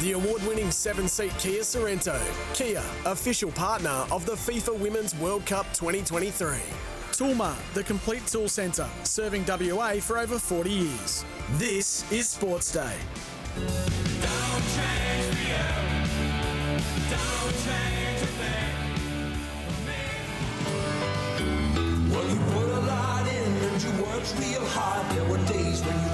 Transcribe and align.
the 0.00 0.12
award 0.12 0.42
winning 0.46 0.70
seven 0.70 1.08
seat 1.08 1.32
Kia 1.38 1.62
Sorrento. 1.64 2.20
Kia, 2.54 2.82
official 3.06 3.50
partner 3.50 4.04
of 4.10 4.26
the 4.26 4.32
FIFA 4.32 4.78
Women's 4.78 5.14
World 5.16 5.46
Cup 5.46 5.66
2023. 5.72 6.58
Toolmart, 7.12 7.56
the 7.72 7.82
complete 7.82 8.26
tool 8.26 8.48
centre, 8.48 8.88
serving 9.04 9.44
WA 9.46 9.94
for 9.94 10.18
over 10.18 10.38
40 10.38 10.70
years. 10.70 11.24
This 11.52 12.10
is 12.12 12.28
Sports 12.28 12.72
Day. 12.72 12.94
Well, 22.10 22.28
you 22.28 22.36
put 22.52 22.68
a 22.68 22.80
lot 22.80 23.26
in 23.26 23.52
and 23.64 23.82
you 23.82 23.90
worked 24.04 24.34
real 24.38 24.64
hard. 24.66 25.16
There 25.16 25.24
were 25.24 25.38
days 25.46 25.55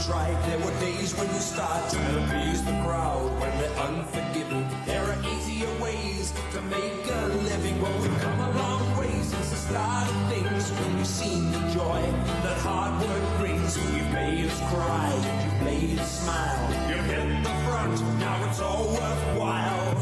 there 0.08 0.58
were 0.58 0.80
days 0.80 1.14
when 1.14 1.28
you 1.28 1.40
started 1.40 1.90
to 1.90 2.26
please 2.28 2.64
the 2.64 2.72
crowd 2.82 3.30
when 3.40 3.56
they're 3.58 3.78
unforgiving. 3.86 4.66
There 4.84 5.00
are 5.00 5.16
easier 5.32 5.68
ways 5.80 6.32
to 6.52 6.60
make 6.62 7.06
a 7.08 7.26
living. 7.44 7.80
Well, 7.80 7.96
we've 8.00 8.20
come 8.20 8.40
a 8.40 8.50
long 8.58 8.96
way 8.98 9.12
since 9.22 9.50
the 9.50 9.56
start 9.56 10.08
of 10.08 10.28
things 10.28 10.70
when 10.72 10.96
we've 10.96 11.06
seen 11.06 11.52
the 11.52 11.60
joy 11.70 12.02
that 12.42 12.58
hard 12.58 13.00
work 13.00 13.38
brings. 13.38 13.76
You've 13.76 14.10
made 14.12 14.46
us 14.46 14.58
cry, 14.72 15.14
you've 15.44 15.62
made 15.62 15.98
us 16.00 16.22
smile. 16.22 16.88
You've 16.88 17.06
hit 17.06 17.44
the 17.44 17.54
front, 17.64 18.00
now 18.18 18.48
it's 18.48 18.60
all 18.60 18.88
worthwhile. 18.88 19.94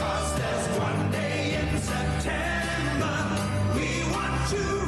Cause 0.00 0.38
there's 0.38 0.78
one 0.78 1.12
day 1.12 1.54
in 1.54 1.78
September 1.78 3.14
we 3.76 4.02
want 4.10 4.50
to 4.50 4.79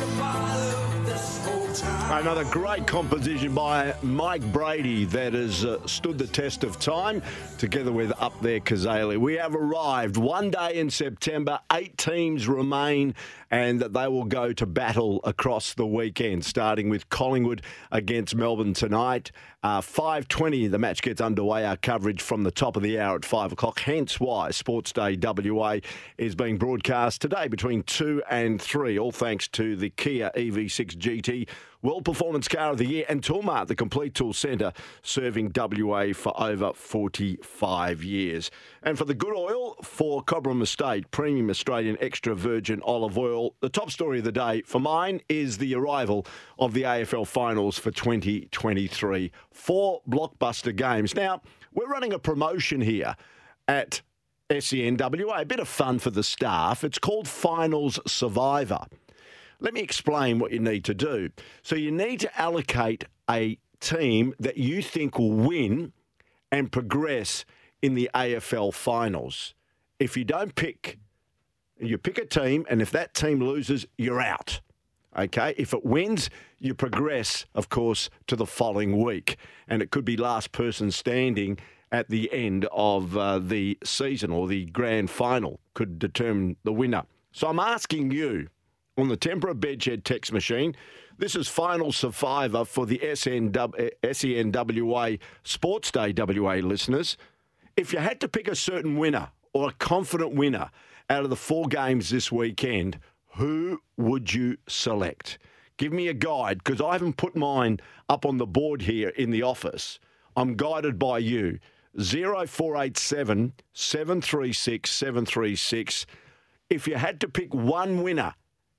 isn't 0.00 0.47
Another 2.10 2.44
great 2.44 2.86
composition 2.86 3.54
by 3.54 3.94
Mike 4.02 4.40
Brady 4.50 5.04
that 5.04 5.34
has 5.34 5.66
uh, 5.66 5.86
stood 5.86 6.16
the 6.16 6.26
test 6.26 6.64
of 6.64 6.80
time, 6.80 7.20
together 7.58 7.92
with 7.92 8.12
Up 8.18 8.40
There 8.40 8.60
Cazaly. 8.60 9.18
We 9.18 9.34
have 9.34 9.54
arrived 9.54 10.16
one 10.16 10.50
day 10.50 10.76
in 10.76 10.88
September. 10.88 11.60
Eight 11.70 11.98
teams 11.98 12.48
remain, 12.48 13.14
and 13.50 13.80
they 13.80 14.08
will 14.08 14.24
go 14.24 14.54
to 14.54 14.64
battle 14.64 15.20
across 15.24 15.74
the 15.74 15.86
weekend, 15.86 16.46
starting 16.46 16.88
with 16.88 17.10
Collingwood 17.10 17.60
against 17.92 18.34
Melbourne 18.34 18.72
tonight. 18.72 19.30
Uh, 19.62 19.82
5.20, 19.82 20.70
the 20.70 20.78
match 20.78 21.02
gets 21.02 21.20
underway. 21.20 21.66
Our 21.66 21.76
coverage 21.76 22.22
from 22.22 22.42
the 22.42 22.50
top 22.50 22.76
of 22.76 22.82
the 22.82 22.98
hour 22.98 23.16
at 23.16 23.24
5 23.26 23.52
o'clock, 23.52 23.80
hence 23.80 24.18
why 24.18 24.50
Sports 24.50 24.92
Day 24.92 25.18
WA 25.20 25.80
is 26.16 26.34
being 26.34 26.56
broadcast 26.56 27.20
today 27.20 27.48
between 27.48 27.82
2 27.82 28.22
and 28.30 28.60
3, 28.60 28.98
all 28.98 29.12
thanks 29.12 29.46
to 29.48 29.76
the 29.76 29.90
Kia 29.90 30.30
EV6 30.34 30.96
GT 30.96 31.46
World 31.80 32.04
Performance 32.04 32.48
Car 32.48 32.72
of 32.72 32.78
the 32.78 32.86
Year 32.86 33.04
and 33.08 33.22
Toolmart, 33.22 33.68
the 33.68 33.76
complete 33.76 34.12
tool 34.12 34.32
centre, 34.32 34.72
serving 35.00 35.52
WA 35.54 36.12
for 36.12 36.32
over 36.40 36.72
45 36.72 38.02
years. 38.02 38.50
And 38.82 38.98
for 38.98 39.04
the 39.04 39.14
good 39.14 39.32
oil, 39.32 39.76
for 39.84 40.24
Cobram 40.24 40.60
Estate, 40.60 41.08
premium 41.12 41.50
Australian 41.50 41.96
extra 42.00 42.34
virgin 42.34 42.80
olive 42.82 43.16
oil, 43.16 43.54
the 43.60 43.68
top 43.68 43.92
story 43.92 44.18
of 44.18 44.24
the 44.24 44.32
day 44.32 44.62
for 44.62 44.80
mine 44.80 45.20
is 45.28 45.58
the 45.58 45.76
arrival 45.76 46.26
of 46.58 46.74
the 46.74 46.82
AFL 46.82 47.28
finals 47.28 47.78
for 47.78 47.92
2023. 47.92 49.30
Four 49.52 50.02
blockbuster 50.08 50.74
games. 50.74 51.14
Now, 51.14 51.42
we're 51.72 51.86
running 51.86 52.12
a 52.12 52.18
promotion 52.18 52.80
here 52.80 53.14
at 53.68 54.02
SENWA, 54.50 55.42
a 55.42 55.44
bit 55.44 55.60
of 55.60 55.68
fun 55.68 56.00
for 56.00 56.10
the 56.10 56.24
staff. 56.24 56.82
It's 56.82 56.98
called 56.98 57.28
Finals 57.28 58.00
Survivor. 58.04 58.86
Let 59.60 59.74
me 59.74 59.80
explain 59.80 60.38
what 60.38 60.52
you 60.52 60.60
need 60.60 60.84
to 60.84 60.94
do. 60.94 61.30
So, 61.62 61.74
you 61.74 61.90
need 61.90 62.20
to 62.20 62.40
allocate 62.40 63.04
a 63.28 63.58
team 63.80 64.34
that 64.38 64.56
you 64.56 64.82
think 64.82 65.18
will 65.18 65.32
win 65.32 65.92
and 66.50 66.72
progress 66.72 67.44
in 67.82 67.94
the 67.94 68.10
AFL 68.14 68.72
finals. 68.72 69.54
If 69.98 70.16
you 70.16 70.24
don't 70.24 70.54
pick, 70.54 70.98
you 71.78 71.98
pick 71.98 72.18
a 72.18 72.24
team, 72.24 72.66
and 72.68 72.80
if 72.82 72.90
that 72.92 73.14
team 73.14 73.40
loses, 73.40 73.86
you're 73.96 74.20
out. 74.20 74.60
Okay, 75.16 75.54
if 75.56 75.72
it 75.72 75.84
wins, 75.84 76.30
you 76.58 76.74
progress, 76.74 77.46
of 77.54 77.68
course, 77.68 78.10
to 78.26 78.36
the 78.36 78.46
following 78.46 79.02
week, 79.02 79.36
and 79.66 79.82
it 79.82 79.90
could 79.90 80.04
be 80.04 80.16
last 80.16 80.52
person 80.52 80.90
standing 80.90 81.58
at 81.90 82.08
the 82.08 82.32
end 82.32 82.66
of 82.70 83.16
uh, 83.16 83.38
the 83.38 83.78
season 83.82 84.30
or 84.30 84.46
the 84.46 84.66
grand 84.66 85.10
final 85.10 85.58
could 85.74 85.98
determine 85.98 86.56
the 86.62 86.72
winner. 86.72 87.04
So 87.32 87.48
I'm 87.48 87.58
asking 87.58 88.10
you 88.10 88.48
on 88.98 89.08
the 89.08 89.16
Tempur 89.16 89.54
Bedshed 89.54 90.02
text 90.02 90.32
machine. 90.32 90.74
This 91.16 91.36
is 91.36 91.46
final 91.46 91.92
survivor 91.92 92.64
for 92.64 92.84
the 92.84 92.98
SNW, 92.98 93.56
uh, 93.56 94.06
SENWA 94.08 95.20
Sports 95.44 95.90
Day 95.92 96.12
WA 96.16 96.54
listeners. 96.54 97.16
If 97.76 97.92
you 97.92 98.00
had 98.00 98.20
to 98.20 98.28
pick 98.28 98.48
a 98.48 98.56
certain 98.56 98.96
winner 98.96 99.30
or 99.52 99.68
a 99.68 99.72
confident 99.74 100.34
winner 100.34 100.70
out 101.08 101.22
of 101.22 101.30
the 101.30 101.36
four 101.36 101.66
games 101.66 102.10
this 102.10 102.32
weekend, 102.32 102.98
who 103.36 103.80
would 103.96 104.34
you 104.34 104.56
select? 104.66 105.38
Give 105.76 105.92
me 105.92 106.08
a 106.08 106.14
guide 106.14 106.58
because 106.58 106.80
I 106.80 106.92
haven't 106.92 107.16
put 107.16 107.36
mine 107.36 107.78
up 108.08 108.26
on 108.26 108.38
the 108.38 108.46
board 108.46 108.82
here 108.82 109.10
in 109.10 109.30
the 109.30 109.42
office. 109.42 110.00
I'm 110.36 110.56
guided 110.56 110.98
by 110.98 111.18
you. 111.18 111.60
0487 111.96 113.52
736 113.72 114.90
736. 114.90 116.06
If 116.68 116.86
you 116.86 116.96
had 116.96 117.20
to 117.20 117.28
pick 117.28 117.54
one 117.54 118.02
winner 118.02 118.34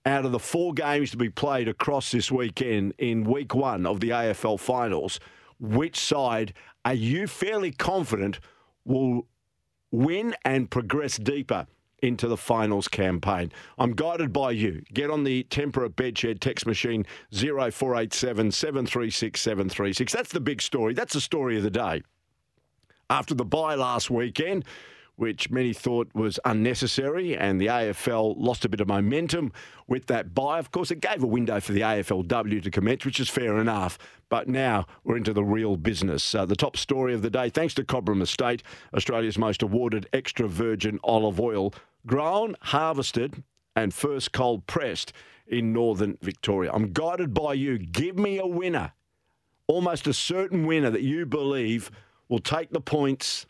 out 0.06 0.26
of 0.26 0.32
the 0.32 0.40
four 0.40 0.74
games 0.74 1.12
to 1.12 1.18
be 1.18 1.30
played 1.30 1.68
across 1.68 2.12
this 2.12 2.32
weekend 2.32 2.94
in 2.98 3.24
week 3.24 3.54
one 3.54 3.86
of 3.86 4.00
the 4.00 4.10
AFL 4.10 4.60
finals, 4.60 5.20
which 5.60 6.00
side 6.00 6.54
are 6.86 6.94
you 6.94 7.28
fairly 7.28 7.72
confident 7.72 8.40
will 8.86 9.28
win 9.92 10.36
and 10.46 10.70
progress 10.70 11.18
deeper 11.18 11.68
into 12.02 12.28
the 12.28 12.38
finals 12.38 12.88
campaign? 12.88 13.52
I'm 13.78 13.92
guided 13.94 14.32
by 14.32 14.52
you. 14.52 14.84
Get 14.94 15.10
on 15.10 15.26
the 15.26 15.44
Tempur 15.50 15.90
Bedshed 15.90 16.40
text 16.40 16.66
machine 16.66 17.06
0487 17.32 18.52
736 18.52 19.42
736. 19.42 20.14
That's 20.14 20.32
the 20.32 20.40
big 20.40 20.62
story. 20.62 20.94
That's 20.94 21.14
the 21.14 21.22
story 21.22 21.58
of 21.58 21.64
the 21.64 21.70
day. 21.70 22.02
After 23.10 23.34
the 23.34 23.46
bye 23.46 23.76
last 23.76 24.10
weekend, 24.10 24.66
which 25.20 25.52
many 25.52 25.74
thought 25.74 26.10
was 26.16 26.40
unnecessary, 26.46 27.36
and 27.36 27.60
the 27.60 27.66
AFL 27.66 28.36
lost 28.38 28.64
a 28.64 28.70
bit 28.70 28.80
of 28.80 28.88
momentum 28.88 29.52
with 29.86 30.06
that 30.06 30.34
buy. 30.34 30.60
Of 30.60 30.72
course, 30.72 30.92
it 30.92 31.02
gave 31.02 31.22
a 31.22 31.28
window 31.28 31.60
for 31.60 31.74
the 31.74 31.82
AFLW 31.82 32.64
to 32.64 32.72
commence, 32.72 33.04
which 33.04 33.20
is 33.20 33.28
fair 33.28 33.58
enough. 33.58 33.98
But 34.30 34.48
now 34.48 34.86
we're 35.04 35.18
into 35.18 35.34
the 35.34 35.44
real 35.44 35.76
business. 35.76 36.34
Uh, 36.34 36.46
the 36.46 36.56
top 36.56 36.78
story 36.78 37.14
of 37.14 37.22
the 37.22 37.30
day, 37.30 37.50
thanks 37.50 37.74
to 37.74 37.84
Cobram 37.84 38.22
Estate, 38.22 38.64
Australia's 38.96 39.38
most 39.38 39.62
awarded 39.62 40.08
extra 40.14 40.48
virgin 40.48 41.02
olive 41.04 41.38
oil, 41.38 41.74
grown, 42.06 42.56
harvested, 42.62 43.44
and 43.76 43.94
first 43.94 44.32
cold 44.32 44.68
pressed 44.68 45.12
in 45.46 45.74
northern 45.74 46.18
Victoria. 46.22 46.72
I'm 46.74 46.94
guided 46.94 47.34
by 47.34 47.56
you. 47.56 47.78
Give 47.78 48.18
me 48.18 48.40
a 48.40 48.48
winner, 48.48 48.94
almost 49.68 50.08
a 50.08 50.14
certain 50.14 50.66
winner 50.66 50.92
that 50.92 51.02
you 51.02 51.26
believe 51.26 51.92
will 52.30 52.40
take 52.40 52.70
the 52.70 52.80
points 52.80 53.48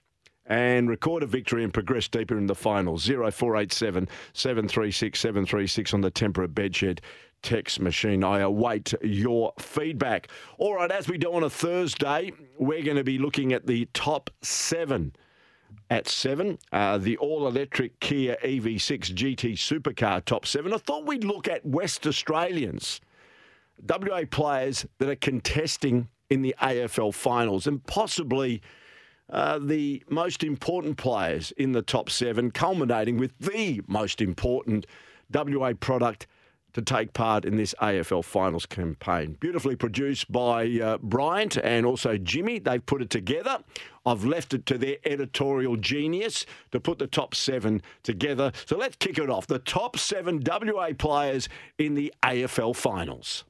and 0.50 0.90
record 0.90 1.22
a 1.24 1.28
victory 1.28 1.64
and 1.64 1.74
progress 1.74 2.08
deeper 2.08 2.38
in 2.38 2.48
the 2.48 2.56
finals. 2.56 3.06
0487 3.06 4.10
736 4.34 5.20
736 5.20 5.94
on 5.94 6.02
the 6.02 6.12
Tempur 6.12 6.48
Bedshed 6.48 7.00
text 7.42 7.80
machine. 7.80 8.24
I 8.24 8.40
await 8.40 8.94
your 9.02 9.54
feedback. 9.60 10.28
All 10.58 10.76
right, 10.76 10.92
as 10.92 11.08
we 11.08 11.18
do 11.18 11.34
on 11.34 11.44
a 11.44 11.50
Thursday, 11.50 12.34
we're 12.58 12.84
going 12.84 12.98
to 12.98 13.04
be 13.04 13.18
looking 13.18 13.54
at 13.54 13.68
the 13.68 13.88
top 13.94 14.30
seven. 14.42 15.14
At 15.92 16.08
seven, 16.08 16.60
uh, 16.72 16.98
the 16.98 17.18
all 17.18 17.48
electric 17.48 18.00
Kia 18.00 18.38
EV6 18.44 19.14
GT 19.14 19.54
supercar 19.54 20.24
top 20.24 20.46
seven. 20.46 20.74
I 20.74 20.78
thought 20.78 21.06
we'd 21.06 21.24
look 21.24 21.48
at 21.48 21.66
West 21.66 22.06
Australians, 22.06 23.02
WA 23.88 24.24
players 24.30 24.86
that 24.98 25.10
are 25.10 25.16
contesting 25.16 26.08
in 26.30 26.42
the 26.42 26.56
AFL 26.62 27.14
finals 27.14 27.66
and 27.66 27.84
possibly 27.86 28.62
the 29.30 30.04
most 30.10 30.44
important 30.44 30.98
players 30.98 31.52
in 31.58 31.72
the 31.72 31.82
top 31.82 32.10
seven, 32.10 32.52
culminating 32.52 33.18
with 33.18 33.38
the 33.40 33.82
most 33.88 34.22
important 34.22 34.86
WA 35.34 35.74
product 35.74 36.28
to 36.74 36.82
take 36.82 37.14
part 37.14 37.46
in 37.46 37.58
this 37.58 37.74
AFL 37.82 38.24
finals 38.24 38.66
campaign. 38.66 39.38
Beautifully 39.40 39.76
produced 39.76 40.32
by 40.32 40.68
uh, 40.68 40.98
Bryant 41.00 41.58
and 41.58 41.86
also 41.86 42.18
Jimmy. 42.18 42.60
They've 42.60 42.86
put 42.86 43.02
it 43.02 43.10
together. 43.10 43.60
I've 44.06 44.24
left 44.26 44.54
it 44.54 44.66
to 44.68 44.78
their 44.78 44.98
editorial 45.06 45.78
genius 45.78 46.46
to 46.72 46.80
put 46.80 47.00
the 47.00 47.08
top 47.08 47.36
seven 47.36 47.82
together. 48.04 48.52
So 48.66 48.78
let's 48.78 48.96
kick 48.96 49.18
it 49.18 49.30
off. 49.30 49.48
The 49.48 49.60
top 49.60 49.98
seven 49.98 50.44
WA 50.46 50.92
players 50.98 51.50
in 51.78 51.96
the 51.96 52.14
AFL 52.24 52.76
finals. 52.76 53.44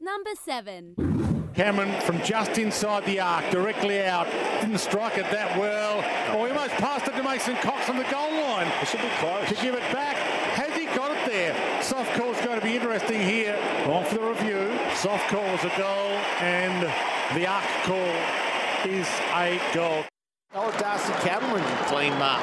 Number 0.00 0.30
seven. 0.42 1.43
Cameron 1.54 2.00
from 2.00 2.20
just 2.22 2.58
inside 2.58 3.04
the 3.04 3.20
arc, 3.20 3.48
directly 3.50 4.02
out. 4.02 4.26
Didn't 4.60 4.78
strike 4.78 5.16
it 5.18 5.30
that 5.30 5.56
well. 5.58 6.02
Oh, 6.32 6.44
he 6.44 6.50
almost 6.50 6.74
passed 6.74 7.06
it 7.06 7.14
to 7.14 7.22
Mason 7.22 7.54
Cox 7.56 7.88
on 7.88 7.96
the 7.96 8.04
goal 8.04 8.32
line. 8.32 8.70
This 8.80 8.92
will 8.92 9.02
be 9.02 9.08
close. 9.18 9.48
To 9.48 9.54
give 9.62 9.74
it 9.74 9.92
back. 9.92 10.16
Has 10.56 10.76
he 10.76 10.86
got 10.86 11.12
it 11.12 11.30
there. 11.30 11.82
Soft 11.82 12.12
call's 12.18 12.40
going 12.40 12.58
to 12.58 12.66
be 12.66 12.74
interesting 12.74 13.20
here. 13.20 13.56
On 13.86 14.04
for 14.04 14.16
the 14.16 14.20
review. 14.22 14.78
Soft 14.96 15.28
call 15.28 15.44
is 15.44 15.64
a 15.64 15.72
goal, 15.78 16.10
and 16.40 16.82
the 17.38 17.46
arc 17.46 17.64
call 17.84 18.90
is 18.90 19.08
a 19.34 19.60
goal. 19.72 20.04
Oh, 20.54 20.70
Darcy 20.78 21.12
Cameron, 21.26 21.64
clean 21.86 22.12
mark. 22.18 22.42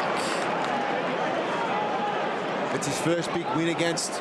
It's 2.75 2.87
his 2.87 2.99
first 3.01 3.33
big 3.33 3.45
win 3.57 3.67
against 3.67 4.13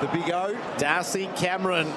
the 0.00 0.08
Big 0.12 0.30
O. 0.30 0.56
Darcy 0.78 1.28
Cameron 1.36 1.92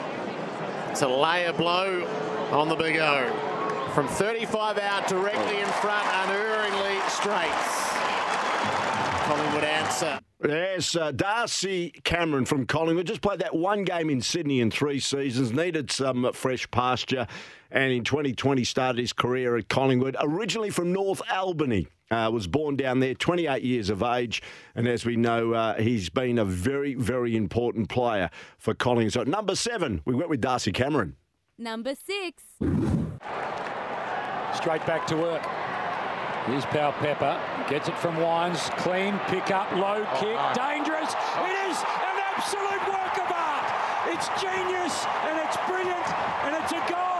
to 0.95 1.07
lay 1.07 1.45
a 1.45 1.53
blow 1.53 2.05
on 2.51 2.69
the 2.69 2.75
Big 2.75 2.97
O. 2.97 3.89
From 3.95 4.07
35 4.07 4.77
out, 4.77 5.07
directly 5.07 5.59
in 5.59 5.67
front, 5.67 6.07
unerringly 6.23 6.99
straight. 7.09 7.49
Collingwood 9.25 9.63
answer. 9.63 10.19
Yes, 10.45 10.95
uh, 10.95 11.11
Darcy 11.11 11.91
Cameron 12.03 12.45
from 12.45 12.65
Collingwood 12.65 13.07
just 13.07 13.21
played 13.21 13.39
that 13.39 13.55
one 13.55 13.83
game 13.85 14.09
in 14.09 14.21
Sydney 14.21 14.59
in 14.59 14.69
three 14.69 14.99
seasons, 14.99 15.51
needed 15.53 15.89
some 15.89 16.29
fresh 16.33 16.69
pasture, 16.69 17.27
and 17.71 17.91
in 17.91 18.03
2020 18.03 18.63
started 18.63 18.99
his 18.99 19.13
career 19.13 19.55
at 19.55 19.69
Collingwood. 19.69 20.17
Originally 20.19 20.69
from 20.69 20.91
North 20.91 21.21
Albany, 21.31 21.87
uh, 22.13 22.29
was 22.29 22.47
born 22.47 22.75
down 22.75 22.99
there, 22.99 23.13
28 23.13 23.63
years 23.63 23.89
of 23.89 24.03
age, 24.03 24.41
and 24.75 24.87
as 24.87 25.05
we 25.05 25.15
know, 25.15 25.53
uh, 25.53 25.75
he's 25.75 26.09
been 26.09 26.37
a 26.37 26.45
very, 26.45 26.93
very 26.93 27.35
important 27.35 27.89
player 27.89 28.29
for 28.57 28.73
Collingwood. 28.73 29.13
So 29.13 29.21
at 29.21 29.27
number 29.27 29.55
seven, 29.55 30.01
we 30.05 30.13
went 30.13 30.29
with 30.29 30.41
Darcy 30.41 30.71
Cameron. 30.71 31.15
Number 31.57 31.95
six. 31.95 32.43
Straight 34.55 34.85
back 34.85 35.07
to 35.07 35.17
work. 35.17 35.43
Here's 36.45 36.65
Powell-Pepper. 36.65 37.39
Gets 37.69 37.87
it 37.87 37.97
from 37.97 38.17
Wines. 38.17 38.69
Clean 38.77 39.17
pick 39.27 39.49
up, 39.51 39.71
low 39.73 40.05
kick. 40.19 40.37
Dangerous. 40.53 41.13
It 41.13 41.55
is 41.69 41.77
an 41.79 42.17
absolute 42.35 42.83
work 42.87 43.17
of 43.17 43.31
art. 43.31 43.67
It's 44.13 44.27
genius 44.41 45.05
and 45.23 45.39
it's 45.39 45.57
brilliant 45.67 46.07
and 46.43 46.55
it's 46.61 46.71
a 46.73 46.91
goal. 46.91 47.12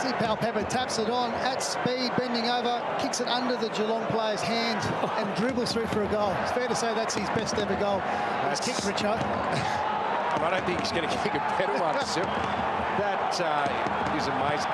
See 0.00 0.12
Powell-Pepper 0.12 0.62
taps 0.62 0.98
it 0.98 1.10
on 1.10 1.30
at 1.32 1.62
speed, 1.62 2.10
bending 2.16 2.48
over, 2.48 2.82
kicks 2.98 3.20
it 3.20 3.28
under 3.28 3.54
the 3.58 3.68
Geelong 3.74 4.06
player's 4.06 4.40
hand 4.40 4.78
and 5.18 5.36
dribbles 5.36 5.72
through 5.72 5.88
for 5.88 6.04
a 6.04 6.08
goal. 6.08 6.34
It's 6.40 6.52
fair 6.52 6.68
to 6.68 6.74
say 6.74 6.94
that's 6.94 7.14
his 7.14 7.28
best 7.30 7.56
ever 7.56 7.76
goal. 7.76 8.00
He's 8.48 8.60
kicked 8.60 8.80
Richo. 8.80 9.12
I 10.40 10.48
don't 10.50 10.64
think 10.64 10.80
he's 10.80 10.90
going 10.90 11.02
to 11.08 11.16
kick 11.18 11.34
a 11.34 11.38
better 11.58 11.78
one, 11.78 12.02
Sim. 12.06 12.24
That 12.24 13.38
uh, 13.42 14.16
is 14.16 14.26
amazing. 14.26 14.70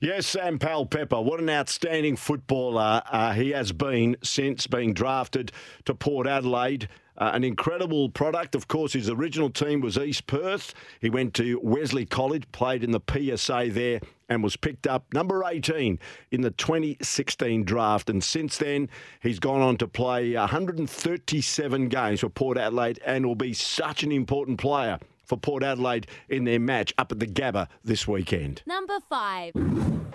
Yes, 0.00 0.26
Sam 0.26 0.58
Powell-Pepper, 0.58 1.20
what 1.20 1.38
an 1.38 1.48
outstanding 1.48 2.16
footballer 2.16 3.02
uh, 3.08 3.34
he 3.34 3.50
has 3.50 3.70
been 3.70 4.16
since 4.20 4.66
being 4.66 4.94
drafted 4.94 5.52
to 5.84 5.94
Port 5.94 6.26
Adelaide. 6.26 6.88
Uh, 7.18 7.30
an 7.34 7.44
incredible 7.44 8.08
product. 8.08 8.54
Of 8.54 8.68
course, 8.68 8.94
his 8.94 9.10
original 9.10 9.50
team 9.50 9.80
was 9.80 9.98
East 9.98 10.26
Perth. 10.26 10.74
He 11.00 11.10
went 11.10 11.34
to 11.34 11.60
Wesley 11.62 12.06
College, 12.06 12.50
played 12.52 12.82
in 12.82 12.90
the 12.90 13.00
PSA 13.06 13.68
there, 13.70 14.00
and 14.28 14.42
was 14.42 14.56
picked 14.56 14.86
up 14.86 15.04
number 15.12 15.44
18 15.44 15.98
in 16.30 16.40
the 16.40 16.50
2016 16.50 17.64
draft. 17.64 18.08
And 18.08 18.24
since 18.24 18.56
then, 18.56 18.88
he's 19.20 19.38
gone 19.38 19.60
on 19.60 19.76
to 19.78 19.86
play 19.86 20.34
137 20.34 21.88
games 21.88 22.20
for 22.20 22.30
Port 22.30 22.56
Adelaide 22.56 22.98
and 23.04 23.26
will 23.26 23.34
be 23.34 23.52
such 23.52 24.02
an 24.02 24.10
important 24.10 24.58
player 24.58 24.98
for 25.24 25.36
Port 25.36 25.62
Adelaide 25.62 26.06
in 26.28 26.44
their 26.44 26.60
match 26.60 26.92
up 26.98 27.12
at 27.12 27.18
the 27.18 27.26
Gabba 27.26 27.68
this 27.84 28.08
weekend. 28.08 28.62
Number 28.66 28.98
five. 29.08 29.52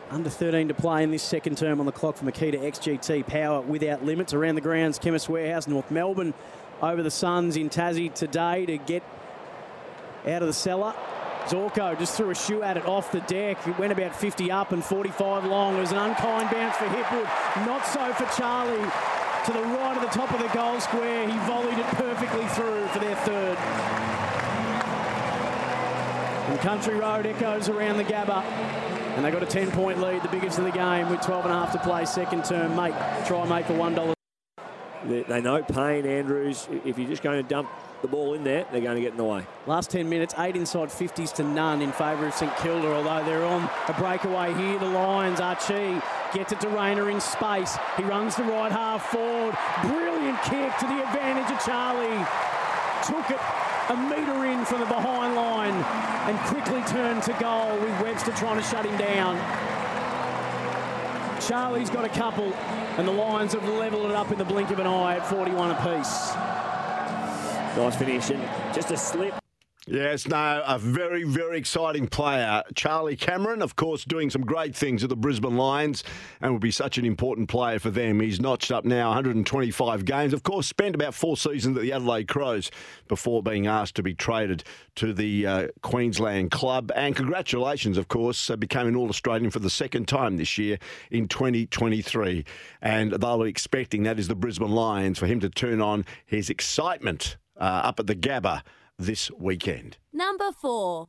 Under 0.10 0.30
13 0.30 0.70
to 0.70 0.74
play 0.74 1.04
in 1.04 1.12
this 1.12 1.24
second 1.24 1.58
term 1.58 1.80
on 1.80 1.86
the 1.86 1.92
clock 1.92 2.18
for 2.18 2.26
Makita 2.26 2.60
XGT 2.60 3.28
Power 3.28 3.62
without 3.62 4.06
limits 4.06 4.34
around 4.34 4.56
the 4.56 4.62
grounds. 4.62 4.98
Chemist 4.98 5.28
Warehouse, 5.28 5.68
North 5.68 5.92
Melbourne 5.92 6.34
over 6.82 7.02
the 7.04 7.12
Suns 7.12 7.58
in 7.58 7.70
Tassie 7.70 8.14
today 8.14 8.66
to 8.66 8.78
get 8.78 9.04
out 10.26 10.42
of 10.42 10.48
the 10.48 10.54
cellar. 10.54 10.94
Zorko 11.46 11.98
just 11.98 12.18
threw 12.18 12.30
a 12.30 12.36
shoe 12.36 12.62
at 12.62 12.76
it 12.76 12.86
off 12.86 13.12
the 13.12 13.22
deck. 13.22 13.66
It 13.66 13.78
went 13.80 13.94
about 13.94 14.14
50 14.16 14.52
up 14.52 14.74
and 14.74 14.84
45 14.84 15.46
long. 15.46 15.78
It 15.78 15.80
was 15.80 15.92
an 15.92 15.98
unkind 15.98 16.50
bounce 16.50 16.76
for 16.76 16.86
Hipwood. 16.86 17.66
Not 17.66 17.86
so 17.86 18.14
for 18.14 18.26
Charlie. 18.40 18.90
To 19.46 19.54
the 19.54 19.62
right 19.62 19.96
of 19.96 20.02
the 20.02 20.10
top 20.10 20.34
of 20.34 20.42
the 20.42 20.50
goal 20.50 20.80
square. 20.82 21.26
He 21.26 21.38
volleyed 21.48 21.78
it 21.78 21.86
perfectly 21.96 22.46
through 22.48 22.86
for 22.88 23.00
their 23.00 23.16
third. 23.16 23.58
And 26.50 26.60
Country 26.60 26.96
Road 26.96 27.26
echoes 27.26 27.70
around 27.70 27.96
the 27.96 28.04
Gabba. 28.04 28.44
And 29.16 29.24
they 29.24 29.32
got 29.32 29.42
a 29.42 29.48
10 29.48 29.72
point 29.72 30.02
lead, 30.02 30.22
the 30.22 30.28
biggest 30.28 30.60
of 30.60 30.66
the 30.66 30.72
game, 30.72 31.10
with 31.10 31.22
12 31.22 31.46
and 31.46 31.54
a 31.54 31.58
half 31.58 31.72
to 31.72 31.80
play, 31.80 32.04
second 32.06 32.44
term. 32.44 32.76
Mate, 32.76 32.94
try 33.26 33.46
make 33.48 33.66
for 33.66 33.74
$1. 33.74 34.17
They, 35.08 35.24
they 35.24 35.42
know 35.42 35.64
Payne, 35.64 36.06
Andrews, 36.06 36.68
if 36.86 36.98
you're 36.98 37.08
just 37.08 37.24
going 37.24 37.42
to 37.42 37.48
dump 37.48 37.70
the 38.02 38.08
ball 38.08 38.34
in 38.34 38.44
there, 38.44 38.66
they're 38.72 38.82
going 38.82 38.96
to 38.96 39.02
get 39.02 39.12
in 39.12 39.18
the 39.18 39.24
way. 39.24 39.46
Last 39.66 39.90
10 39.90 40.08
minutes, 40.08 40.36
eight 40.38 40.56
inside 40.56 40.90
50s 40.90 41.34
to 41.36 41.44
none 41.44 41.82
in 41.82 41.92
favour 41.92 42.28
of 42.28 42.34
St 42.34 42.56
Kilda, 42.58 42.94
although 42.94 43.24
they're 43.26 43.46
on 43.46 43.70
a 43.88 43.94
breakaway 43.94 44.54
here. 44.54 44.78
The 44.80 44.90
Lions, 44.90 45.40
Archie 45.40 46.00
gets 46.34 46.52
it 46.52 46.60
to 46.62 46.70
Rayner 46.70 47.10
in 47.10 47.22
space. 47.22 47.78
He 47.96 48.04
runs 48.04 48.36
the 48.36 48.44
right 48.44 48.72
half 48.72 49.08
forward. 49.08 49.58
Brilliant 49.84 50.42
kick 50.44 50.78
to 50.78 50.86
the 50.86 51.04
advantage 51.08 51.52
of 51.52 51.64
Charlie. 51.64 52.26
Took 53.06 53.32
it 53.32 53.42
a 53.90 53.96
metre 53.96 54.46
in 54.46 54.66
from 54.66 54.82
the 54.82 54.86
behind 54.86 55.36
line 55.36 55.74
and 56.28 56.38
quickly 56.48 56.82
turned 56.92 57.24
to 57.24 57.34
goal 57.40 57.72
with 57.80 58.02
Webster 58.02 58.32
trying 58.34 58.58
to 58.58 58.64
shut 58.64 58.86
him 58.86 58.98
down. 58.98 59.38
Charlie's 61.48 61.90
got 61.90 62.04
a 62.04 62.10
couple, 62.10 62.54
and 62.98 63.08
the 63.08 63.12
Lions 63.12 63.54
have 63.54 63.64
levelled 63.64 64.10
it 64.10 64.12
up 64.12 64.32
in 64.32 64.38
the 64.38 64.44
blink 64.44 64.70
of 64.70 64.80
an 64.80 64.88
eye 64.88 65.16
at 65.16 65.26
41 65.28 65.72
apiece. 65.72 66.36
Nice 67.78 67.96
finish 67.96 68.30
and 68.32 68.44
just 68.76 68.92
a 68.92 68.98
slip. 68.98 69.47
Yes, 69.90 70.28
no, 70.28 70.62
a 70.68 70.78
very, 70.78 71.24
very 71.24 71.58
exciting 71.58 72.10
player. 72.10 72.62
Charlie 72.76 73.16
Cameron, 73.16 73.62
of 73.62 73.78
course, 73.78 74.04
doing 74.04 74.30
some 74.30 74.42
great 74.42 74.76
things 74.76 75.02
at 75.02 75.08
the 75.08 75.16
Brisbane 75.16 75.56
Lions 75.56 76.04
and 76.42 76.52
will 76.52 76.60
be 76.60 76.72
such 76.72 76.98
an 76.98 77.06
important 77.06 77.48
player 77.48 77.80
for 77.80 77.90
them. 77.90 78.20
He's 78.20 78.42
notched 78.42 78.70
up 78.70 78.84
now 78.84 79.08
125 79.08 80.04
games. 80.04 80.34
Of 80.34 80.44
course, 80.44 80.68
spent 80.68 80.94
about 80.94 81.14
four 81.14 81.38
seasons 81.38 81.78
at 81.78 81.84
the 81.84 81.94
Adelaide 81.94 82.28
Crows 82.28 82.70
before 83.08 83.42
being 83.42 83.66
asked 83.66 83.96
to 83.96 84.04
be 84.04 84.14
traded 84.14 84.66
to 84.96 85.14
the 85.14 85.48
uh, 85.48 85.68
Queensland 85.84 86.52
club. 86.52 86.92
And 86.94 87.16
congratulations, 87.16 87.98
of 87.98 88.10
course, 88.10 88.50
uh, 88.50 88.58
became 88.58 88.88
an 88.88 88.98
All 88.98 89.08
Australian 89.08 89.52
for 89.52 89.60
the 89.60 89.70
second 89.70 90.10
time 90.10 90.36
this 90.36 90.58
year 90.58 90.80
in 91.12 91.30
2023. 91.30 92.44
And 92.82 93.14
they'll 93.14 93.42
be 93.42 93.48
expecting, 93.48 94.04
that 94.04 94.20
is 94.20 94.28
the 94.28 94.36
Brisbane 94.36 94.72
Lions, 94.72 95.18
for 95.18 95.28
him 95.28 95.40
to 95.40 95.50
turn 95.50 95.80
on 95.80 96.06
his 96.26 96.50
excitement 96.50 97.38
uh, 97.56 97.64
up 97.86 98.02
at 98.02 98.08
the 98.08 98.16
Gabba 98.16 98.64
this 99.00 99.30
weekend. 99.32 99.98
Number 100.12 100.52
four. 100.52 101.08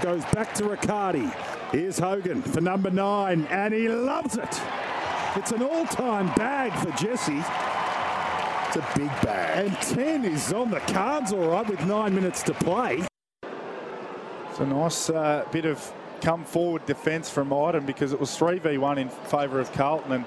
Goes 0.00 0.24
back 0.26 0.52
to 0.54 0.64
Riccardi. 0.64 1.32
Here's 1.70 1.98
Hogan 1.98 2.42
for 2.42 2.60
number 2.60 2.90
nine, 2.90 3.46
and 3.50 3.72
he 3.72 3.88
loves 3.88 4.36
it. 4.36 4.60
It's 5.36 5.50
an 5.50 5.62
all-time 5.62 6.26
bag 6.34 6.72
for 6.74 6.90
Jesse. 7.02 7.42
It's 8.66 8.76
a 8.76 8.98
big 8.98 9.08
bag. 9.22 9.66
And 9.66 9.76
10 9.80 10.24
is 10.26 10.52
on 10.52 10.70
the 10.70 10.80
cards, 10.80 11.32
all 11.32 11.48
right, 11.48 11.66
with 11.66 11.84
nine 11.86 12.14
minutes 12.14 12.42
to 12.44 12.54
play. 12.54 13.02
It's 14.50 14.60
a 14.60 14.66
nice 14.66 15.08
uh, 15.08 15.46
bit 15.50 15.64
of 15.64 15.92
come 16.20 16.44
forward 16.44 16.84
defence 16.84 17.30
from 17.30 17.52
Idun 17.52 17.86
because 17.86 18.12
it 18.12 18.20
was 18.20 18.30
3v1 18.30 18.98
in 18.98 19.08
favour 19.08 19.58
of 19.58 19.72
Carlton 19.72 20.12
and 20.12 20.24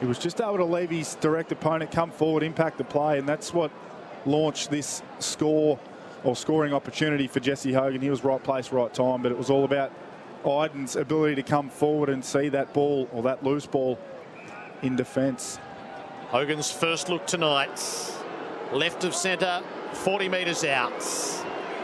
he 0.00 0.06
was 0.06 0.18
just 0.18 0.40
able 0.40 0.58
to 0.58 0.64
leave 0.64 0.90
his 0.90 1.14
direct 1.16 1.52
opponent 1.52 1.90
come 1.90 2.10
forward, 2.10 2.42
impact 2.42 2.76
the 2.76 2.84
play, 2.84 3.18
and 3.18 3.26
that's 3.26 3.54
what 3.54 3.70
launched 4.26 4.70
this 4.70 5.02
score 5.20 5.78
or 6.24 6.36
scoring 6.36 6.72
opportunity 6.72 7.26
for 7.26 7.40
Jesse 7.40 7.72
Hogan. 7.72 8.00
He 8.00 8.10
was 8.10 8.24
right 8.24 8.42
place, 8.42 8.72
right 8.72 8.92
time, 8.92 9.22
but 9.22 9.32
it 9.32 9.38
was 9.38 9.50
all 9.50 9.64
about 9.64 9.92
Idun's 10.44 10.96
ability 10.96 11.36
to 11.36 11.42
come 11.42 11.68
forward 11.68 12.08
and 12.08 12.24
see 12.24 12.48
that 12.48 12.72
ball 12.72 13.08
or 13.12 13.22
that 13.22 13.44
loose 13.44 13.66
ball 13.66 13.98
in 14.82 14.96
defence. 14.96 15.58
Hogan's 16.28 16.70
first 16.70 17.08
look 17.08 17.26
tonight. 17.26 17.80
Left 18.72 19.04
of 19.04 19.14
centre, 19.14 19.62
40 19.92 20.28
metres 20.28 20.64
out. 20.64 20.92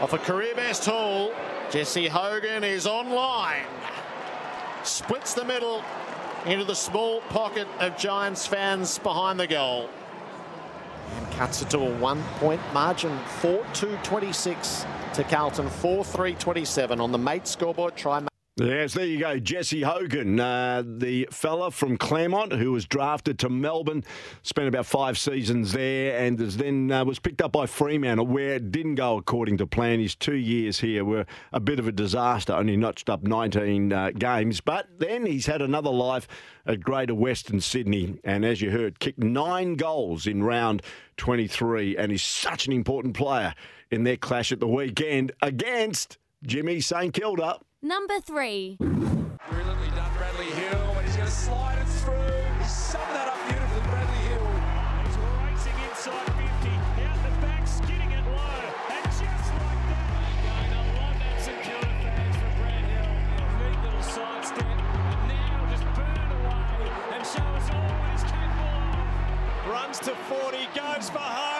Off 0.00 0.12
a 0.12 0.18
career 0.18 0.54
best 0.54 0.86
haul, 0.86 1.32
Jesse 1.70 2.08
Hogan 2.08 2.64
is 2.64 2.86
online. 2.86 3.66
Splits 4.84 5.34
the 5.34 5.44
middle 5.44 5.84
into 6.46 6.64
the 6.64 6.74
small 6.74 7.20
pocket 7.22 7.68
of 7.78 7.96
Giants 7.98 8.46
fans 8.46 8.98
behind 8.98 9.38
the 9.38 9.46
goal. 9.46 9.90
And 11.16 11.30
cuts 11.32 11.62
it 11.62 11.70
to 11.70 11.78
a 11.78 11.98
one-point 11.98 12.60
margin, 12.72 13.18
4-2-26 13.40 15.14
to 15.14 15.24
Carlton, 15.24 15.68
4-3-27 15.68 17.00
on 17.00 17.12
the 17.12 17.18
mate 17.18 17.46
scoreboard. 17.46 17.96
Try 17.96 18.20
Yes, 18.60 18.94
there 18.94 19.06
you 19.06 19.20
go. 19.20 19.38
Jesse 19.38 19.82
Hogan, 19.82 20.40
uh, 20.40 20.82
the 20.84 21.28
fella 21.30 21.70
from 21.70 21.96
Claremont 21.96 22.52
who 22.52 22.72
was 22.72 22.86
drafted 22.86 23.38
to 23.38 23.48
Melbourne, 23.48 24.02
spent 24.42 24.66
about 24.66 24.84
five 24.84 25.16
seasons 25.16 25.70
there, 25.70 26.18
and 26.18 26.36
then 26.36 26.90
uh, 26.90 27.04
was 27.04 27.20
picked 27.20 27.40
up 27.40 27.52
by 27.52 27.66
Fremantle, 27.66 28.26
where 28.26 28.54
it 28.54 28.72
didn't 28.72 28.96
go 28.96 29.16
according 29.16 29.58
to 29.58 29.66
plan. 29.68 30.00
His 30.00 30.16
two 30.16 30.34
years 30.34 30.80
here 30.80 31.04
were 31.04 31.24
a 31.52 31.60
bit 31.60 31.78
of 31.78 31.86
a 31.86 31.92
disaster, 31.92 32.52
only 32.52 32.76
notched 32.76 33.08
up 33.08 33.22
19 33.22 33.92
uh, 33.92 34.10
games. 34.18 34.60
But 34.60 34.88
then 34.98 35.24
he's 35.24 35.46
had 35.46 35.62
another 35.62 35.90
life 35.90 36.26
at 36.66 36.80
Greater 36.80 37.14
Western 37.14 37.60
Sydney, 37.60 38.18
and 38.24 38.44
as 38.44 38.60
you 38.60 38.72
heard, 38.72 38.98
kicked 38.98 39.22
nine 39.22 39.76
goals 39.76 40.26
in 40.26 40.42
round 40.42 40.82
23, 41.16 41.96
and 41.96 42.10
he's 42.10 42.24
such 42.24 42.66
an 42.66 42.72
important 42.72 43.16
player 43.16 43.54
in 43.92 44.02
their 44.02 44.16
clash 44.16 44.50
at 44.50 44.58
the 44.58 44.66
weekend 44.66 45.30
against 45.42 46.18
Jimmy 46.42 46.80
St 46.80 47.14
Kilda. 47.14 47.60
Number 47.80 48.18
three. 48.18 48.76
Brilliantly 48.80 49.90
done, 49.94 50.10
Bradley 50.18 50.50
Hill, 50.50 50.96
and 50.98 51.06
he's 51.06 51.14
going 51.14 51.28
to 51.28 51.32
slide 51.32 51.78
it 51.78 51.86
through. 52.02 52.58
He's 52.58 52.74
summed 52.74 53.14
that 53.14 53.28
up 53.30 53.38
beautifully, 53.46 53.82
Bradley 53.86 54.18
Hill. 54.34 54.50
He's 55.06 55.14
racing 55.46 55.78
inside 55.86 56.26
50, 56.26 56.74
out 57.06 57.22
the 57.22 57.30
back, 57.38 57.62
skidding 57.70 58.10
it 58.10 58.26
low, 58.34 58.66
and 58.90 59.04
just 59.06 59.22
like 59.22 59.82
that. 59.94 60.10
Again, 60.10 60.74
I 60.74 60.90
love 60.98 61.22
that 61.22 61.38
St 61.38 61.62
Kilda 61.62 61.86
fans 62.02 62.34
for 62.42 62.50
Brad 62.58 62.82
Hill. 62.82 63.14
A 63.14 63.54
neat 63.62 63.78
little 63.86 64.02
sidestep, 64.02 64.66
and 64.66 65.22
now 65.30 65.70
just 65.70 65.86
burn 65.94 66.34
away 66.34 67.14
and 67.14 67.22
show 67.22 67.46
us 67.46 67.70
all 67.70 67.94
what 67.94 68.10
he's 68.10 68.26
capable 68.26 68.74
of. 68.90 69.70
Runs 69.70 70.02
to 70.02 70.18
40, 70.26 70.66
goes 70.74 71.14
for 71.14 71.22
home, 71.22 71.57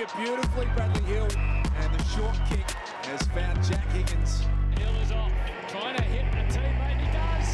Doing 0.00 0.08
it 0.08 0.16
beautifully, 0.16 0.66
Bradley 0.74 1.02
Hill. 1.02 1.28
And 1.76 1.94
the 1.94 2.04
short 2.04 2.34
kick 2.48 2.64
has 3.04 3.20
found 3.36 3.62
Jack 3.62 3.84
Higgins. 3.92 4.46
Hill 4.78 4.96
is 5.02 5.12
off, 5.12 5.30
trying 5.68 5.94
to 5.96 6.02
hit 6.02 6.24
a 6.24 6.44
teammate. 6.48 7.00
He 7.04 7.12
does. 7.12 7.48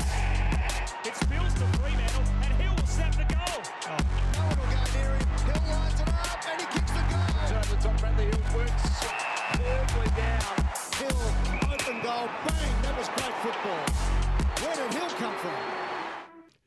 It 1.07 1.17
spills 1.17 1.55
to 1.55 1.67
Fremantle, 1.75 2.23
and 2.45 2.55
Hill 2.62 2.75
will 2.76 2.87
snap 2.87 3.17
the 3.17 3.26
goal. 3.35 3.62
No 3.91 4.47
one 4.47 4.59
will 4.62 4.71
go 4.71 4.83
near 4.95 5.11
him. 5.17 5.26
Hill 5.43 5.62
lines 5.75 5.99
it 5.99 6.07
up, 6.07 6.38
and 6.47 6.61
he 6.61 6.67
kicks 6.71 6.93
the 6.95 7.03
goal. 7.11 7.35
Over 7.50 7.67
the 7.67 7.83
top, 7.83 7.99
Bradley 7.99 8.26
Hill's 8.31 8.55
worked 8.55 8.81
superbly 8.95 10.09
down. 10.15 10.55
Hill, 11.03 11.19
open 11.67 11.99
goal, 12.07 12.26
bang, 12.47 12.75
that 12.83 12.95
was 12.95 13.09
great 13.19 13.35
football. 13.43 13.87
Where 14.62 14.76
did 14.76 14.95
Hill 14.95 15.11
come 15.19 15.35
from? 15.38 15.87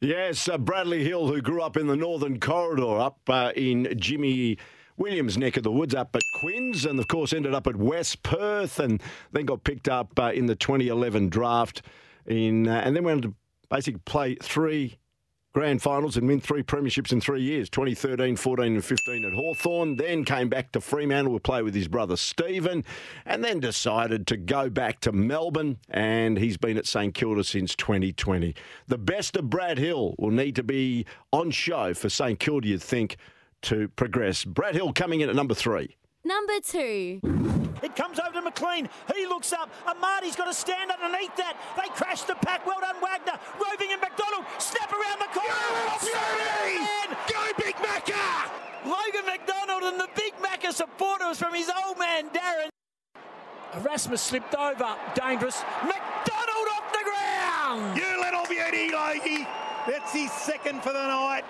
Yes, 0.02 0.50
uh, 0.50 0.58
Bradley 0.58 1.06
Hill, 1.06 1.28
who 1.28 1.42
grew 1.42 1.62
up 1.62 1.78
in 1.78 1.88
the 1.88 1.96
Northern 1.96 2.40
Corridor 2.42 3.00
up 3.00 3.20
uh, 3.30 3.54
in 3.56 3.94
Jimmy 3.98 4.58
Williams' 5.00 5.38
neck 5.38 5.58
of 5.58 5.64
the 5.64 5.72
woods 5.72 5.96
up 5.96 6.16
at 6.16 6.22
Quinns, 6.42 6.86
and 6.86 7.00
of 7.00 7.08
course 7.08 7.34
ended 7.34 7.54
up 7.54 7.66
at 7.66 7.78
West 7.78 8.22
Perth, 8.22 8.80
and 8.80 9.02
then 9.32 9.46
got 9.46 9.64
picked 9.64 9.90
up 9.90 10.20
uh, 10.20 10.32
in 10.34 10.46
the 10.46 10.56
2011 10.56 11.30
draft, 11.30 11.82
in 12.28 12.68
uh, 12.68 12.82
and 12.84 12.96
then 12.96 13.04
went 13.04 13.24
to 13.24 13.34
basically 13.70 14.02
play 14.06 14.36
three 14.36 15.00
grand 15.54 15.82
finals 15.82 16.16
and 16.16 16.28
win 16.28 16.40
three 16.40 16.62
premierships 16.62 17.12
in 17.12 17.20
three 17.20 17.42
years 17.42 17.70
2013, 17.70 18.36
14, 18.36 18.76
and 18.76 18.86
15 18.86 19.26
at 19.26 19.34
Hawthorn. 19.34 19.96
Then 19.96 20.24
came 20.24 20.50
back 20.50 20.72
to 20.74 20.82
Fremantle 20.82 21.34
to 21.34 21.40
play 21.40 21.62
with 21.62 21.74
his 21.74 21.88
brother 21.88 22.18
Stephen, 22.18 22.84
and 23.26 23.44
then 23.44 23.60
decided 23.60 24.28
to 24.28 24.38
go 24.38 24.70
back 24.70 25.00
to 25.02 25.12
Melbourne. 25.12 25.78
And 25.90 26.38
he's 26.38 26.58
been 26.58 26.78
at 26.78 26.86
St 26.86 27.14
Kilda 27.14 27.44
since 27.44 27.76
2020. 27.76 28.54
The 28.88 28.98
best 28.98 29.36
of 29.38 29.50
Brad 29.50 29.78
Hill 29.78 30.16
will 30.20 30.32
need 30.32 30.56
to 30.58 30.64
be 30.64 31.06
on 31.32 31.52
show 31.52 31.94
for 31.94 32.10
St 32.10 32.40
Kilda, 32.40 32.68
you'd 32.68 32.84
think, 32.84 33.18
to 33.64 33.88
progress. 33.90 34.44
Brad 34.44 34.76
Hill 34.76 34.94
coming 34.94 35.22
in 35.22 35.30
at 35.30 35.36
number 35.36 35.54
three. 35.54 35.96
Number 36.24 36.60
two. 36.64 37.22
It 37.82 37.96
comes 37.96 38.20
over 38.20 38.34
to 38.34 38.42
McLean. 38.42 38.90
He 39.16 39.26
looks 39.26 39.54
up. 39.54 39.70
Amartey's 39.88 40.36
got 40.36 40.46
to 40.46 40.54
stand 40.54 40.92
underneath 40.92 41.36
that. 41.38 41.56
They 41.78 41.88
crash 41.96 42.24
the 42.24 42.36
pack. 42.36 42.66
Well 42.68 42.80
done, 42.82 42.96
Wagner. 43.02 43.40
Roving 43.56 43.94
and 43.94 44.02
McDonald. 44.02 44.46
Snap 44.60 44.92
around 44.92 45.20
the 45.20 45.32
corner. 45.32 45.56
Beauty! 46.02 46.86
Go 47.32 47.42
Big 47.58 47.76
Macca! 47.76 48.52
Logan 48.86 49.26
McDonald 49.26 49.84
and 49.84 50.00
the 50.00 50.10
Big 50.16 50.34
Macca 50.44 50.74
supporters 50.74 51.40
from 51.40 51.54
his 51.54 51.72
old 51.86 51.98
man, 51.98 52.30
Darren. 52.30 52.70
Erasmus 53.76 54.22
slipped 54.22 54.56
over. 54.56 54.96
Dangerous. 55.16 55.64
McDonald 55.84 56.68
off 56.76 56.92
the 56.92 57.06
ground. 57.06 57.98
You 57.98 58.20
little 58.22 58.46
beauty, 58.46 58.92
Logie. 58.92 59.48
That's 59.88 60.12
his 60.14 60.32
second 60.32 60.82
for 60.82 60.92
the 60.92 61.08
night. 61.08 61.44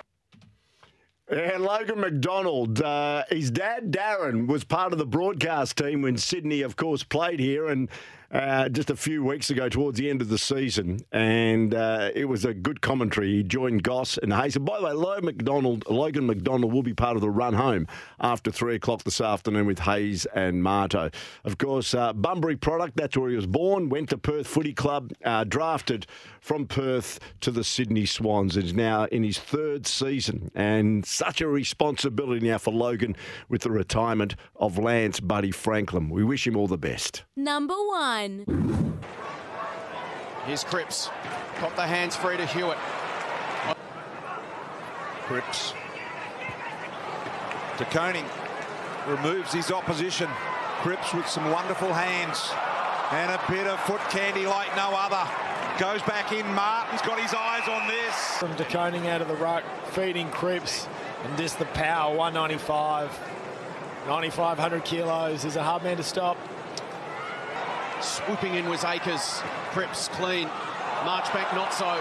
And 1.30 1.62
Logan 1.62 2.00
McDonald, 2.00 2.82
uh, 2.82 3.22
his 3.30 3.52
dad 3.52 3.92
Darren 3.92 4.48
was 4.48 4.64
part 4.64 4.92
of 4.92 4.98
the 4.98 5.06
broadcast 5.06 5.76
team 5.76 6.02
when 6.02 6.16
Sydney, 6.16 6.62
of 6.62 6.74
course, 6.74 7.04
played 7.04 7.38
here, 7.38 7.68
and 7.68 7.88
uh, 8.32 8.68
just 8.68 8.90
a 8.90 8.96
few 8.96 9.24
weeks 9.24 9.50
ago, 9.50 9.68
towards 9.68 9.98
the 9.98 10.08
end 10.08 10.22
of 10.22 10.28
the 10.28 10.38
season, 10.38 11.00
and 11.10 11.74
uh, 11.74 12.10
it 12.14 12.26
was 12.26 12.44
a 12.44 12.54
good 12.54 12.80
commentary. 12.80 13.32
He 13.32 13.42
joined 13.42 13.82
Goss 13.82 14.18
and 14.18 14.32
Hayes. 14.32 14.54
And 14.54 14.64
by 14.64 14.78
the 14.78 14.86
way, 14.86 14.92
Logan 14.92 15.24
McDonald, 15.24 15.84
Logan 15.88 16.26
McDonald 16.26 16.72
will 16.72 16.82
be 16.82 16.94
part 16.94 17.16
of 17.16 17.22
the 17.22 17.30
run 17.30 17.54
home 17.54 17.88
after 18.20 18.52
three 18.52 18.76
o'clock 18.76 19.02
this 19.02 19.20
afternoon 19.20 19.66
with 19.66 19.80
Hayes 19.80 20.26
and 20.26 20.62
Marto. 20.62 21.10
Of 21.44 21.58
course, 21.58 21.92
uh, 21.92 22.12
Bunbury 22.12 22.56
product. 22.56 22.96
That's 22.96 23.16
where 23.16 23.30
he 23.30 23.36
was 23.36 23.46
born. 23.46 23.88
Went 23.88 24.10
to 24.10 24.18
Perth 24.18 24.46
Footy 24.46 24.74
Club, 24.74 25.12
uh, 25.24 25.44
drafted 25.44 26.06
from 26.40 26.66
Perth 26.66 27.18
to 27.40 27.50
the 27.50 27.64
Sydney 27.64 28.06
Swans. 28.06 28.56
and 28.56 28.64
Is 28.64 28.74
now 28.74 29.04
in 29.06 29.24
his 29.24 29.38
third 29.38 29.86
season, 29.86 30.50
and 30.54 31.04
such 31.04 31.40
a 31.40 31.48
responsibility 31.48 32.46
now 32.46 32.58
for 32.58 32.72
Logan 32.72 33.16
with 33.48 33.62
the 33.62 33.70
retirement 33.70 34.36
of 34.54 34.78
Lance 34.78 35.18
Buddy 35.18 35.50
Franklin. 35.50 36.08
We 36.08 36.22
wish 36.22 36.46
him 36.46 36.56
all 36.56 36.68
the 36.68 36.78
best. 36.78 37.24
Number 37.34 37.74
one. 37.74 38.19
Here's 40.44 40.62
Cripps. 40.64 41.08
Got 41.58 41.74
the 41.74 41.86
hands 41.86 42.14
free 42.14 42.36
to 42.36 42.44
Hewett. 42.44 42.76
Cripps. 45.22 45.72
De 47.78 47.86
Koning 47.86 48.26
removes 49.08 49.54
his 49.54 49.70
opposition. 49.70 50.28
Cripps 50.82 51.14
with 51.14 51.26
some 51.28 51.50
wonderful 51.50 51.94
hands 51.94 52.50
and 53.10 53.30
a 53.30 53.40
bit 53.50 53.66
of 53.66 53.80
foot 53.80 54.02
candy 54.10 54.46
like 54.46 54.74
no 54.76 54.90
other. 54.92 55.26
Goes 55.78 56.02
back 56.02 56.30
in. 56.30 56.46
Martin's 56.54 57.00
got 57.00 57.18
his 57.18 57.32
eyes 57.32 57.66
on 57.68 57.88
this. 57.88 58.14
From 58.38 58.54
De 58.56 58.64
Koning 58.64 59.08
out 59.08 59.22
of 59.22 59.28
the 59.28 59.36
ruck, 59.36 59.64
feeding 59.92 60.28
Cripps, 60.28 60.86
and 61.24 61.38
just 61.38 61.58
the 61.58 61.64
power, 61.66 62.14
195. 62.14 63.18
9,500 64.06 64.84
kilos. 64.84 65.46
Is 65.46 65.56
a 65.56 65.62
hard 65.62 65.84
man 65.84 65.96
to 65.96 66.02
stop. 66.02 66.36
Swooping 68.02 68.54
in 68.54 68.68
was 68.68 68.84
Akers. 68.84 69.40
Cripps 69.70 70.08
clean. 70.08 70.48
Marchbank 71.04 71.54
not 71.54 71.72
so. 71.72 72.00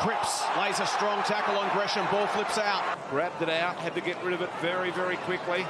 Cripps 0.00 0.42
lays 0.58 0.80
a 0.80 0.86
strong 0.86 1.22
tackle 1.22 1.56
on 1.56 1.70
Gresham. 1.72 2.06
Ball 2.10 2.26
flips 2.28 2.58
out. 2.58 2.82
Grabbed 3.10 3.42
it 3.42 3.48
out. 3.48 3.76
Had 3.76 3.94
to 3.94 4.00
get 4.00 4.22
rid 4.22 4.34
of 4.34 4.42
it 4.42 4.50
very, 4.60 4.90
very 4.90 5.16
quickly. 5.18 5.64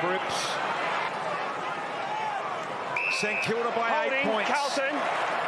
Cripps. 0.00 0.48
St 3.20 3.40
Kilda 3.42 3.70
by 3.70 3.88
Holding, 3.88 4.18
eight 4.18 4.24
points. 4.24 4.50
Carlton, 4.50 4.94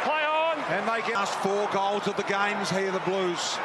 play 0.01 0.23
on. 0.23 0.57
And 0.71 0.87
they 0.87 1.05
get 1.05 1.15
last 1.15 1.35
four 1.39 1.67
goals 1.73 2.07
of 2.07 2.15
the 2.15 2.23
games 2.23 2.69
here, 2.71 2.91
the 2.91 3.01
Blues. 3.01 3.57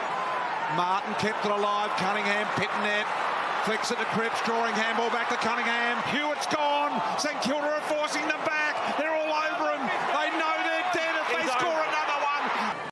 Martin 0.77 1.15
kept 1.15 1.45
it 1.45 1.51
alive. 1.51 1.91
Cunningham, 1.97 2.47
Pittonet. 2.59 3.07
Flicks 3.65 3.93
it 3.93 3.99
to 3.99 4.05
Cripps, 4.07 4.43
drawing 4.43 4.75
handball 4.75 5.09
back 5.11 5.29
to 5.29 5.37
Cunningham. 5.37 5.97
Hewett's 6.11 6.47
gone. 6.47 6.91
St 7.17 7.41
Kilda 7.43 7.63
are 7.63 7.81
forcing 7.83 8.23
them 8.23 8.41
back. 8.45 8.99
They're 8.99 9.15
all 9.15 9.31
over 9.31 9.71
him. 9.71 9.87
They 9.87 10.29
know 10.35 10.55
they're 10.67 10.91
dead 10.91 11.15
if 11.23 11.29
they 11.31 11.47
score 11.47 11.79
another 11.79 12.19
one. 12.27 12.91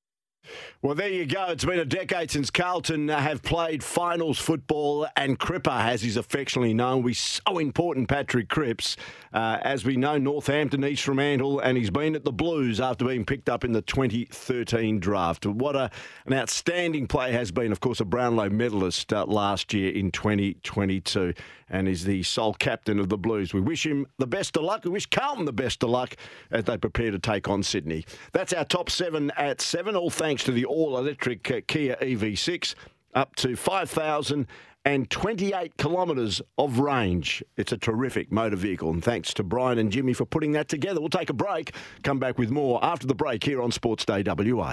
Well, 0.82 0.94
there 0.94 1.10
you 1.10 1.26
go. 1.26 1.44
It's 1.48 1.66
been 1.66 1.78
a 1.78 1.84
decade 1.84 2.30
since 2.30 2.48
Carlton 2.48 3.08
have 3.08 3.42
played 3.42 3.84
finals 3.84 4.38
football, 4.38 5.06
and 5.14 5.38
Cripper, 5.38 5.78
as 5.78 6.00
he's 6.00 6.16
affectionately 6.16 6.72
known, 6.72 7.02
we 7.02 7.12
so 7.12 7.58
important 7.58 8.08
Patrick 8.08 8.48
Cripps. 8.48 8.96
Uh, 9.32 9.58
as 9.60 9.84
we 9.84 9.96
know, 9.96 10.16
Northampton, 10.16 10.82
East 10.84 11.02
Fremantle, 11.04 11.60
and 11.60 11.76
he's 11.76 11.90
been 11.90 12.16
at 12.16 12.24
the 12.24 12.32
Blues 12.32 12.80
after 12.80 13.04
being 13.04 13.26
picked 13.26 13.50
up 13.50 13.62
in 13.62 13.72
the 13.72 13.82
2013 13.82 14.98
draft. 14.98 15.44
What 15.44 15.76
a, 15.76 15.90
an 16.24 16.32
outstanding 16.32 17.06
play 17.06 17.30
has 17.32 17.52
been, 17.52 17.72
of 17.72 17.80
course, 17.80 18.00
a 18.00 18.06
Brownlow 18.06 18.48
medalist 18.48 19.12
uh, 19.12 19.26
last 19.26 19.74
year 19.74 19.92
in 19.92 20.10
2022, 20.10 21.34
and 21.68 21.86
is 21.86 22.04
the 22.04 22.22
sole 22.24 22.54
captain 22.54 22.98
of 22.98 23.08
the 23.08 23.18
Blues. 23.18 23.54
We 23.54 23.60
wish 23.60 23.86
him 23.86 24.06
the 24.18 24.26
best 24.26 24.56
of 24.56 24.64
luck. 24.64 24.84
We 24.84 24.90
wish 24.90 25.06
Carlton 25.06 25.44
the 25.44 25.52
best 25.52 25.84
of 25.84 25.90
luck 25.90 26.16
as 26.50 26.64
they 26.64 26.76
prepare 26.76 27.12
to 27.12 27.18
take 27.18 27.48
on 27.48 27.62
Sydney. 27.62 28.06
That's 28.32 28.52
our 28.52 28.64
top 28.64 28.90
seven 28.90 29.30
at 29.36 29.60
seven, 29.60 29.94
all 29.94 30.10
thanks 30.10 30.42
to 30.44 30.52
the 30.52 30.64
all 30.70 30.96
electric 30.96 31.50
uh, 31.50 31.60
Kia 31.66 31.96
EV6, 31.96 32.74
up 33.14 33.34
to 33.36 33.56
5,028 33.56 35.76
kilometres 35.76 36.40
of 36.56 36.78
range. 36.78 37.42
It's 37.56 37.72
a 37.72 37.76
terrific 37.76 38.30
motor 38.30 38.56
vehicle, 38.56 38.90
and 38.90 39.02
thanks 39.02 39.34
to 39.34 39.42
Brian 39.42 39.78
and 39.78 39.90
Jimmy 39.90 40.12
for 40.12 40.24
putting 40.24 40.52
that 40.52 40.68
together. 40.68 41.00
We'll 41.00 41.08
take 41.08 41.30
a 41.30 41.34
break, 41.34 41.74
come 42.02 42.18
back 42.18 42.38
with 42.38 42.50
more 42.50 42.82
after 42.84 43.06
the 43.06 43.14
break 43.14 43.44
here 43.44 43.60
on 43.60 43.72
Sports 43.72 44.04
Day 44.04 44.22
WA. 44.24 44.68